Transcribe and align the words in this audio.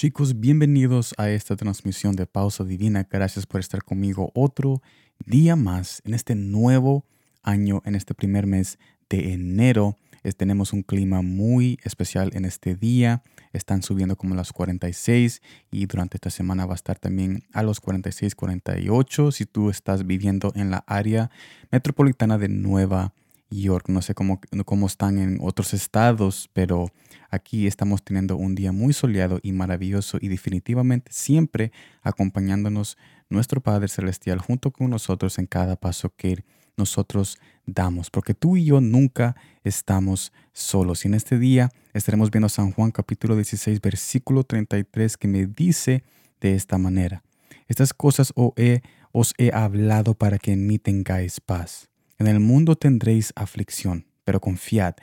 Chicos, 0.00 0.40
bienvenidos 0.40 1.12
a 1.18 1.28
esta 1.28 1.56
transmisión 1.56 2.16
de 2.16 2.24
Pausa 2.24 2.64
Divina. 2.64 3.06
Gracias 3.10 3.44
por 3.44 3.60
estar 3.60 3.84
conmigo 3.84 4.32
otro 4.34 4.80
día 5.26 5.56
más 5.56 6.00
en 6.06 6.14
este 6.14 6.34
nuevo 6.34 7.04
año, 7.42 7.82
en 7.84 7.94
este 7.94 8.14
primer 8.14 8.46
mes 8.46 8.78
de 9.10 9.34
enero. 9.34 9.98
tenemos 10.38 10.72
un 10.72 10.84
clima 10.84 11.20
muy 11.20 11.78
especial 11.84 12.30
en 12.32 12.46
este 12.46 12.76
día. 12.76 13.22
Están 13.52 13.82
subiendo 13.82 14.16
como 14.16 14.34
las 14.34 14.54
46 14.54 15.42
y 15.70 15.84
durante 15.84 16.16
esta 16.16 16.30
semana 16.30 16.64
va 16.64 16.72
a 16.72 16.76
estar 16.76 16.98
también 16.98 17.42
a 17.52 17.62
los 17.62 17.78
46, 17.80 18.34
48 18.34 19.32
si 19.32 19.44
tú 19.44 19.68
estás 19.68 20.06
viviendo 20.06 20.50
en 20.54 20.70
la 20.70 20.82
área 20.86 21.30
metropolitana 21.70 22.38
de 22.38 22.48
Nueva 22.48 23.12
York. 23.50 23.88
No 23.88 24.02
sé 24.02 24.14
cómo, 24.14 24.40
cómo 24.64 24.86
están 24.86 25.18
en 25.18 25.38
otros 25.40 25.74
estados, 25.74 26.48
pero 26.52 26.90
aquí 27.30 27.66
estamos 27.66 28.02
teniendo 28.02 28.36
un 28.36 28.54
día 28.54 28.72
muy 28.72 28.92
soleado 28.92 29.38
y 29.42 29.52
maravilloso 29.52 30.18
y 30.20 30.28
definitivamente 30.28 31.12
siempre 31.12 31.72
acompañándonos 32.02 32.96
nuestro 33.28 33.60
Padre 33.60 33.88
Celestial 33.88 34.38
junto 34.38 34.70
con 34.70 34.90
nosotros 34.90 35.38
en 35.38 35.46
cada 35.46 35.76
paso 35.76 36.12
que 36.16 36.44
nosotros 36.76 37.38
damos, 37.66 38.10
porque 38.10 38.34
tú 38.34 38.56
y 38.56 38.64
yo 38.64 38.80
nunca 38.80 39.36
estamos 39.64 40.32
solos. 40.52 41.04
Y 41.04 41.08
en 41.08 41.14
este 41.14 41.38
día 41.38 41.70
estaremos 41.92 42.30
viendo 42.30 42.48
San 42.48 42.72
Juan 42.72 42.90
capítulo 42.90 43.36
16, 43.36 43.80
versículo 43.80 44.44
33, 44.44 45.16
que 45.16 45.28
me 45.28 45.46
dice 45.46 46.02
de 46.40 46.54
esta 46.54 46.78
manera, 46.78 47.22
estas 47.68 47.92
cosas 47.92 48.32
os 48.34 48.52
he, 48.56 48.80
os 49.12 49.34
he 49.36 49.52
hablado 49.52 50.14
para 50.14 50.38
que 50.38 50.52
en 50.52 50.66
mí 50.66 50.78
tengáis 50.78 51.40
paz. 51.40 51.89
En 52.20 52.26
el 52.26 52.38
mundo 52.38 52.76
tendréis 52.76 53.32
aflicción, 53.34 54.04
pero 54.24 54.42
confiad, 54.42 54.94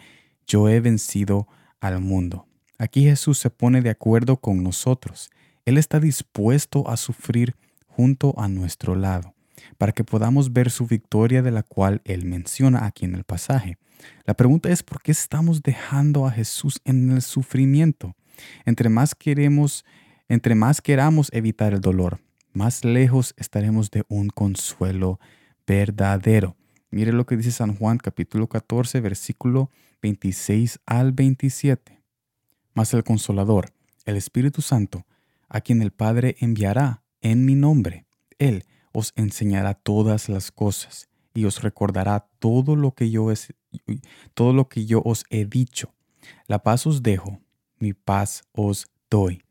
yo 0.46 0.70
he 0.70 0.80
vencido 0.80 1.48
al 1.80 2.00
mundo. 2.00 2.46
Aquí 2.78 3.02
Jesús 3.06 3.40
se 3.40 3.50
pone 3.50 3.82
de 3.82 3.90
acuerdo 3.90 4.38
con 4.38 4.62
nosotros. 4.62 5.32
Él 5.66 5.80
está 5.80 6.00
dispuesto 6.00 6.88
a 6.88 6.96
sufrir 6.96 7.56
junto 7.88 8.40
a 8.40 8.48
nuestro 8.48 8.96
lado, 8.96 9.34
para 9.80 9.94
que 9.94 10.04
podamos 10.04 10.54
ver 10.54 10.70
su 10.70 10.86
victoria 10.86 11.42
de 11.42 11.50
la 11.50 11.64
cual 11.64 12.04
Él 12.06 12.24
menciona 12.26 12.86
aquí 12.86 13.06
en 13.06 13.16
el 13.16 13.24
pasaje. 13.24 13.80
La 14.26 14.36
pregunta 14.36 14.70
es 14.70 14.84
por 14.84 15.02
qué 15.02 15.12
estamos 15.12 15.64
dejando 15.64 16.28
a 16.28 16.32
Jesús 16.32 16.80
en 16.86 17.10
el 17.10 17.24
sufrimiento. 17.24 18.16
Entre 18.64 18.90
más 18.90 19.16
queremos, 19.16 19.86
entre 20.30 20.54
más 20.54 20.82
queramos 20.82 21.32
evitar 21.34 21.74
el 21.74 21.82
dolor, 21.82 22.20
más 22.54 22.86
lejos 22.86 23.34
estaremos 23.38 23.90
de 23.90 24.04
un 24.08 24.30
consuelo 24.30 25.20
verdadero. 25.66 26.56
Mire 26.90 27.12
lo 27.12 27.26
que 27.26 27.36
dice 27.36 27.52
San 27.52 27.76
Juan 27.76 27.98
capítulo 27.98 28.48
14 28.48 29.02
versículo 29.02 29.70
26 30.02 30.80
al 30.86 31.12
27. 31.12 32.02
Mas 32.74 32.94
el 32.94 33.04
consolador, 33.04 33.74
el 34.06 34.16
Espíritu 34.16 34.62
Santo, 34.62 35.06
a 35.50 35.62
quien 35.62 35.82
el 35.82 35.92
Padre 35.92 36.38
enviará 36.40 37.04
en 37.22 37.44
mi 37.46 37.56
nombre, 37.56 38.06
Él 38.38 38.64
os 38.94 39.12
enseñará 39.16 39.74
todas 39.74 40.30
las 40.30 40.52
cosas 40.52 41.10
y 41.34 41.46
os 41.46 41.62
recordará 41.62 42.30
todo 42.40 42.76
lo 42.76 42.94
que 42.94 43.12
yo, 43.12 43.32
es, 43.32 43.54
todo 44.34 44.54
lo 44.54 44.70
que 44.70 44.86
yo 44.86 45.02
os 45.04 45.26
he 45.30 45.46
dicho. 45.46 45.94
La 46.48 46.64
paz 46.64 46.88
os 46.88 47.04
dejo, 47.04 47.42
mi 47.80 47.94
paz 47.94 48.44
os 48.54 48.88
doy. 49.10 49.44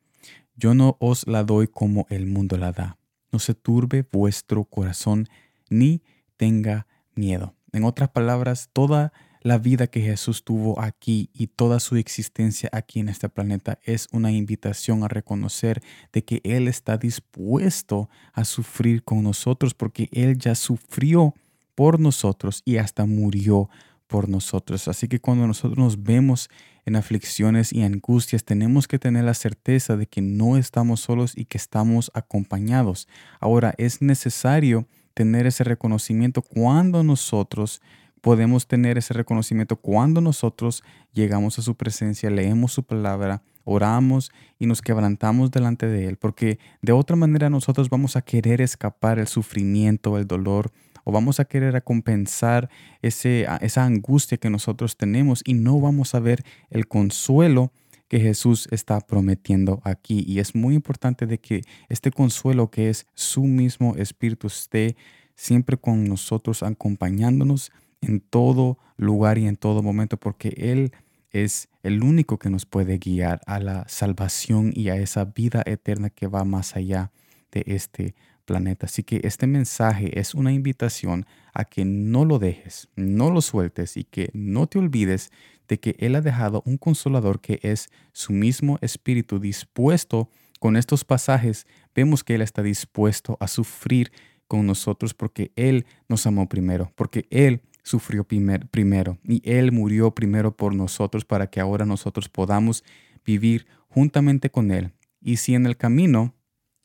Yo 0.56 0.74
no 0.74 0.96
os 1.00 1.26
la 1.26 1.44
doy 1.44 1.68
como 1.68 2.06
el 2.08 2.26
mundo 2.26 2.56
la 2.56 2.72
da. 2.72 2.98
No 3.30 3.38
se 3.38 3.54
turbe 3.54 4.06
vuestro 4.10 4.64
corazón 4.64 5.28
ni 5.68 6.02
tenga 6.36 6.86
miedo. 7.16 7.54
En 7.72 7.84
otras 7.84 8.08
palabras, 8.10 8.70
toda 8.72 9.12
la 9.42 9.58
vida 9.58 9.86
que 9.86 10.00
Jesús 10.00 10.42
tuvo 10.42 10.80
aquí 10.80 11.30
y 11.32 11.46
toda 11.46 11.78
su 11.78 11.96
existencia 11.96 12.68
aquí 12.72 13.00
en 13.00 13.08
este 13.08 13.28
planeta 13.28 13.78
es 13.84 14.08
una 14.10 14.32
invitación 14.32 15.04
a 15.04 15.08
reconocer 15.08 15.82
de 16.12 16.24
que 16.24 16.40
Él 16.42 16.66
está 16.68 16.96
dispuesto 16.96 18.08
a 18.32 18.44
sufrir 18.44 19.04
con 19.04 19.22
nosotros 19.22 19.74
porque 19.74 20.08
Él 20.10 20.36
ya 20.36 20.54
sufrió 20.56 21.34
por 21.76 22.00
nosotros 22.00 22.62
y 22.64 22.78
hasta 22.78 23.06
murió 23.06 23.68
por 24.08 24.28
nosotros. 24.28 24.88
Así 24.88 25.06
que 25.06 25.20
cuando 25.20 25.46
nosotros 25.46 25.78
nos 25.78 26.02
vemos 26.02 26.48
en 26.84 26.96
aflicciones 26.96 27.72
y 27.72 27.82
angustias, 27.82 28.44
tenemos 28.44 28.88
que 28.88 28.98
tener 28.98 29.24
la 29.24 29.34
certeza 29.34 29.96
de 29.96 30.06
que 30.06 30.22
no 30.22 30.56
estamos 30.56 31.00
solos 31.00 31.36
y 31.36 31.44
que 31.44 31.58
estamos 31.58 32.10
acompañados. 32.14 33.06
Ahora 33.40 33.74
es 33.78 34.02
necesario 34.02 34.88
tener 35.16 35.46
ese 35.46 35.64
reconocimiento 35.64 36.42
cuando 36.42 37.02
nosotros 37.02 37.80
podemos 38.20 38.66
tener 38.66 38.98
ese 38.98 39.14
reconocimiento 39.14 39.76
cuando 39.76 40.20
nosotros 40.20 40.84
llegamos 41.14 41.58
a 41.58 41.62
su 41.62 41.74
presencia, 41.74 42.28
leemos 42.28 42.72
su 42.72 42.82
palabra, 42.82 43.42
oramos 43.64 44.30
y 44.58 44.66
nos 44.66 44.82
quebrantamos 44.82 45.50
delante 45.50 45.86
de 45.86 46.06
Él, 46.06 46.18
porque 46.18 46.58
de 46.82 46.92
otra 46.92 47.16
manera 47.16 47.48
nosotros 47.48 47.88
vamos 47.88 48.14
a 48.16 48.20
querer 48.20 48.60
escapar 48.60 49.18
el 49.18 49.26
sufrimiento, 49.26 50.18
el 50.18 50.26
dolor, 50.26 50.70
o 51.04 51.12
vamos 51.12 51.40
a 51.40 51.46
querer 51.46 51.82
compensar 51.82 52.68
ese, 53.00 53.46
esa 53.62 53.84
angustia 53.84 54.36
que 54.36 54.50
nosotros 54.50 54.98
tenemos 54.98 55.40
y 55.46 55.54
no 55.54 55.80
vamos 55.80 56.14
a 56.14 56.20
ver 56.20 56.44
el 56.68 56.88
consuelo 56.88 57.72
que 58.08 58.20
Jesús 58.20 58.68
está 58.70 59.00
prometiendo 59.00 59.80
aquí. 59.84 60.24
Y 60.26 60.38
es 60.38 60.54
muy 60.54 60.74
importante 60.74 61.26
de 61.26 61.38
que 61.38 61.62
este 61.88 62.10
consuelo 62.10 62.70
que 62.70 62.88
es 62.88 63.06
su 63.14 63.44
mismo 63.44 63.94
Espíritu 63.96 64.46
esté 64.46 64.96
siempre 65.34 65.76
con 65.76 66.04
nosotros, 66.04 66.62
acompañándonos 66.62 67.72
en 68.00 68.20
todo 68.20 68.78
lugar 68.96 69.38
y 69.38 69.46
en 69.46 69.56
todo 69.56 69.82
momento, 69.82 70.16
porque 70.16 70.54
Él 70.56 70.92
es 71.30 71.68
el 71.82 72.02
único 72.02 72.38
que 72.38 72.50
nos 72.50 72.64
puede 72.64 72.98
guiar 72.98 73.40
a 73.46 73.58
la 73.58 73.86
salvación 73.88 74.72
y 74.74 74.88
a 74.88 74.96
esa 74.96 75.24
vida 75.24 75.62
eterna 75.66 76.10
que 76.10 76.26
va 76.26 76.44
más 76.44 76.76
allá 76.76 77.12
de 77.52 77.64
este 77.66 78.14
planeta. 78.44 78.86
Así 78.86 79.02
que 79.02 79.20
este 79.24 79.46
mensaje 79.46 80.18
es 80.18 80.34
una 80.34 80.52
invitación 80.52 81.26
a 81.52 81.64
que 81.64 81.84
no 81.84 82.24
lo 82.24 82.38
dejes, 82.38 82.88
no 82.96 83.30
lo 83.30 83.42
sueltes 83.42 83.96
y 83.96 84.04
que 84.04 84.30
no 84.32 84.66
te 84.66 84.78
olvides 84.78 85.30
de 85.68 85.78
que 85.78 85.96
Él 85.98 86.14
ha 86.14 86.20
dejado 86.20 86.62
un 86.66 86.76
consolador 86.78 87.40
que 87.40 87.60
es 87.62 87.90
su 88.12 88.32
mismo 88.32 88.78
espíritu 88.80 89.38
dispuesto. 89.38 90.30
Con 90.58 90.76
estos 90.76 91.04
pasajes 91.04 91.66
vemos 91.94 92.24
que 92.24 92.34
Él 92.34 92.42
está 92.42 92.62
dispuesto 92.62 93.36
a 93.40 93.48
sufrir 93.48 94.12
con 94.48 94.66
nosotros 94.66 95.14
porque 95.14 95.52
Él 95.56 95.86
nos 96.08 96.26
amó 96.26 96.48
primero, 96.48 96.92
porque 96.94 97.26
Él 97.30 97.62
sufrió 97.82 98.24
primero 98.24 99.18
y 99.24 99.42
Él 99.48 99.72
murió 99.72 100.12
primero 100.12 100.56
por 100.56 100.74
nosotros 100.74 101.24
para 101.24 101.48
que 101.48 101.60
ahora 101.60 101.86
nosotros 101.86 102.28
podamos 102.28 102.84
vivir 103.24 103.66
juntamente 103.88 104.50
con 104.50 104.70
Él. 104.70 104.92
Y 105.20 105.36
si 105.36 105.54
en 105.54 105.66
el 105.66 105.76
camino, 105.76 106.34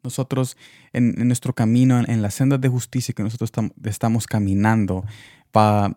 nosotros, 0.04 0.58
en, 0.94 1.28
nuestro 1.28 1.54
camino, 1.54 2.04
en, 2.08 2.22
la 2.22 2.32
senda 2.32 2.58
de 2.58 2.70
justicia 2.70 3.14
que 3.14 3.24
nosotros 3.24 3.52
estamos 3.84 4.26
caminando, 4.26 5.06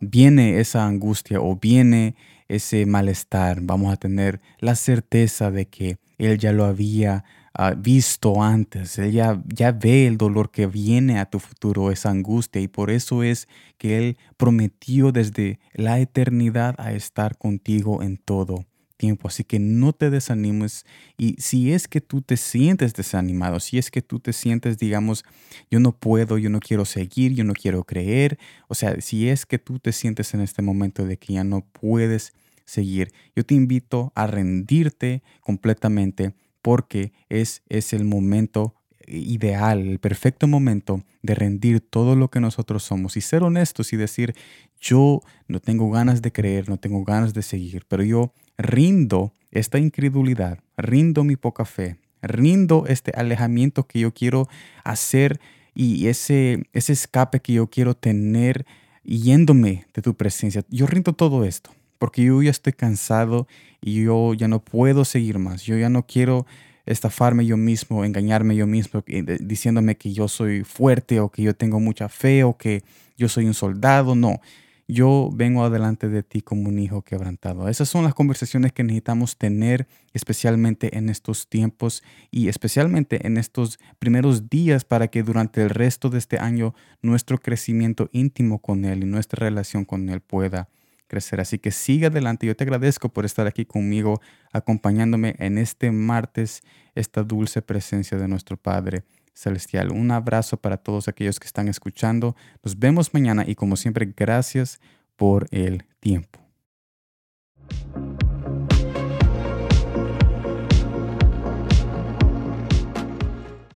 viene 0.01 0.61
esa 0.61 0.87
angustia 0.87 1.41
o 1.41 1.57
viene 1.57 2.17
ese 2.49 2.87
malestar, 2.87 3.61
vamos 3.63 3.93
a 3.93 3.97
tener 3.97 4.41
la 4.59 4.75
certeza 4.75 5.51
de 5.51 5.67
que 5.67 5.99
Él 6.19 6.39
ya 6.39 6.53
lo 6.53 6.65
había 6.65 7.25
ah, 7.55 7.75
visto 7.77 8.43
antes, 8.43 8.99
Él 8.99 9.13
ya, 9.13 9.43
ya 9.47 9.73
ve 9.73 10.07
el 10.07 10.19
dolor 10.19 10.51
que 10.51 10.67
viene 10.67 11.19
a 11.19 11.27
tu 11.27 11.39
futuro, 11.39 11.91
esa 11.91 12.11
angustia, 12.11 12.61
y 12.61 12.69
por 12.69 12.91
eso 12.91 13.23
es 13.23 13.49
que 13.79 13.99
Él 13.99 14.19
prometió 14.37 15.13
desde 15.13 15.59
la 15.73 15.99
eternidad 16.01 16.75
a 16.79 16.93
estar 16.93 17.37
contigo 17.39 18.03
en 18.03 18.17
todo 18.19 18.67
tiempo. 19.05 19.29
Así 19.29 19.45
que 19.45 19.59
no 19.59 19.93
te 19.93 20.09
desanimes 20.09 20.87
y 21.19 21.35
si 21.39 21.73
es 21.73 21.89
que 21.89 22.01
tú 22.01 22.23
te 22.23 22.39
sientes 22.39 22.95
desanimado, 22.95 23.61
si 23.61 23.77
es 23.77 23.91
que 23.91 24.01
tú 24.01 24.19
te 24.19 24.33
sientes, 24.33 24.79
digamos, 24.79 25.25
yo 25.71 25.79
no 25.79 25.93
puedo, 25.93 26.39
yo 26.39 26.49
no 26.49 26.59
quiero 26.59 26.87
seguir, 26.87 27.35
yo 27.35 27.45
no 27.45 27.53
quiero 27.53 27.85
creer, 27.85 28.39
o 28.67 28.75
sea, 28.75 28.99
si 29.03 29.29
es 29.29 29.45
que 29.45 29.59
tú 29.59 29.79
te 29.79 29.93
sientes 29.93 30.33
en 30.33 30.41
este 30.41 30.63
momento 30.63 31.05
de 31.05 31.19
que 31.19 31.35
ya 31.35 31.45
no 31.45 31.61
puedes 31.61 32.33
seguir, 32.65 33.13
yo 33.37 33.45
te 33.45 33.55
invito 33.55 34.11
a 34.15 34.27
rendirte 34.27 35.23
completamente 35.43 36.35
porque 36.63 37.13
es, 37.29 37.63
es 37.69 37.93
el 37.93 38.05
momento 38.05 38.75
ideal, 39.07 39.87
el 39.87 39.99
perfecto 39.99 40.47
momento 40.47 41.05
de 41.23 41.35
rendir 41.35 41.81
todo 41.81 42.17
lo 42.17 42.31
que 42.31 42.41
nosotros 42.41 42.83
somos 42.85 43.19
y 43.19 43.21
ser 43.21 43.43
honestos 43.43 43.93
y 43.93 43.99
decir, 43.99 44.35
yo 44.81 45.21
no 45.47 45.61
tengo 45.61 45.91
ganas 45.91 46.23
de 46.23 46.33
creer, 46.33 46.71
no 46.71 46.79
tengo 46.79 47.05
ganas 47.05 47.35
de 47.35 47.43
seguir, 47.43 47.85
pero 47.87 48.03
yo 48.03 48.33
rindo 48.59 49.33
esta 49.51 49.79
incredulidad, 49.79 50.59
rindo 50.77 51.25
mi 51.25 51.37
poca 51.37 51.65
fe, 51.65 51.97
rindo 52.23 52.85
este 52.87 53.13
alejamiento 53.15 53.87
que 53.87 54.01
yo 54.01 54.13
quiero 54.13 54.49
hacer 54.83 55.41
y 55.75 56.07
ese, 56.07 56.65
ese 56.73 56.93
escape 56.93 57.41
que 57.41 57.55
yo 57.55 57.69
quiero 57.69 57.95
tener 57.95 58.67
yéndome 59.05 59.87
de 59.95 60.03
tu 60.03 60.15
presencia. 60.15 60.65
Yo 60.69 60.87
rindo 60.87 61.13
todo 61.13 61.45
esto 61.45 61.71
porque 61.99 62.25
yo 62.25 62.43
ya 62.43 62.51
estoy 62.51 62.73
cansado 62.73 63.47
y 63.81 64.05
yo 64.05 64.35
ya 64.35 64.49
no 64.49 64.61
puedo 64.61 65.05
seguir 65.05 65.39
más. 65.39 65.63
Yo 65.63 65.77
ya 65.77 65.89
no 65.89 66.07
quiero 66.07 66.47
estafarme 66.87 67.47
yo 67.47 67.57
mismo, 67.57 68.05
engañarme 68.05 68.57
yo 68.57 68.67
mismo, 68.67 69.03
eh, 69.07 69.39
diciéndome 69.41 69.97
que 69.97 70.13
yo 70.13 70.29
soy 70.29 70.65
fuerte 70.65 71.21
o 71.21 71.31
que 71.31 71.43
yo 71.43 71.55
tengo 71.55 71.81
mucha 71.81 72.09
fe 72.09 72.45
o 72.45 72.57
que 72.57 72.83
yo 73.17 73.29
soy 73.29 73.47
un 73.47 73.55
soldado. 73.55 74.15
No, 74.15 74.41
yo 74.87 75.31
vengo 75.33 75.65
adelante 75.65 76.09
de 76.09 76.23
ti 76.23 76.43
como 76.43 76.69
un 76.69 76.79
hijo 76.79 77.03
quebrantado. 77.03 77.69
Esas 77.69 77.89
son 77.89 78.05
las 78.05 78.15
conversaciones 78.15 78.73
que 78.73 78.85
necesitamos 78.85 79.39
tener, 79.39 79.87
especialmente 80.13 80.99
en 80.99 81.09
estos 81.09 81.49
tiempos 81.49 82.03
y 82.31 82.49
especialmente 82.49 83.27
en 83.27 83.39
estos 83.39 83.79
primeros 83.99 84.51
días 84.51 84.85
para 84.85 85.09
que 85.09 85.23
durante 85.23 85.63
el 85.63 85.71
resto 85.71 86.11
de 86.11 86.19
este 86.19 86.39
año 86.39 86.75
nuestro 87.03 87.39
crecimiento 87.39 88.11
íntimo 88.13 88.61
con 88.61 88.85
Él 88.85 89.03
y 89.03 89.07
nuestra 89.07 89.45
relación 89.45 89.85
con 89.85 90.09
Él 90.11 90.21
pueda 90.21 90.69
crecer. 91.07 91.41
Así 91.41 91.59
que 91.59 91.71
siga 91.71 92.09
adelante. 92.09 92.47
Yo 92.47 92.57
te 92.57 92.65
agradezco 92.65 93.09
por 93.09 93.25
estar 93.25 93.47
aquí 93.47 93.65
conmigo, 93.65 94.21
acompañándome 94.53 95.35
en 95.39 95.59
este 95.59 95.91
martes, 95.93 96.63
esta 96.95 97.23
dulce 97.23 97.63
presencia 97.63 98.19
de 98.19 98.29
nuestro 98.29 98.57
Padre 98.57 99.05
celestial. 99.35 99.91
Un 99.91 100.11
abrazo 100.11 100.57
para 100.57 100.77
todos 100.77 101.09
aquellos 101.09 101.41
que 101.41 101.47
están 101.47 101.69
escuchando. 101.69 102.37
Nos 102.63 102.79
vemos 102.79 103.13
mañana 103.13 103.45
y 103.47 103.55
como 103.55 103.77
siempre, 103.77 104.13
gracias 104.17 104.81
por 105.17 105.47
el 105.51 105.85
tiempo. 106.01 106.44